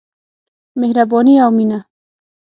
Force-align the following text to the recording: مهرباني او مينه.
مهرباني 0.79 1.35
او 1.43 1.49
مينه. 1.57 1.79